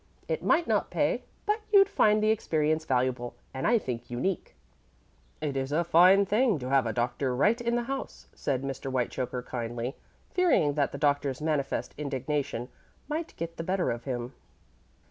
[0.27, 4.55] It might not pay, but you'd find the experience valuable, and I think unique."
[5.41, 8.89] "It is a fine thing to have a doctor right in the house," said Mr.
[8.91, 9.95] Whitechoker, kindly,
[10.31, 12.69] fearing that the Doctor's manifest indignation
[13.07, 14.33] might get the better of him.